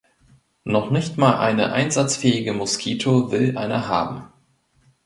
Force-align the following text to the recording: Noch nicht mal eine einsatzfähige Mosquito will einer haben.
Noch 0.63 0.89
nicht 0.89 1.19
mal 1.19 1.37
eine 1.37 1.73
einsatzfähige 1.73 2.53
Mosquito 2.53 3.31
will 3.31 3.55
einer 3.55 3.87
haben. 3.87 4.33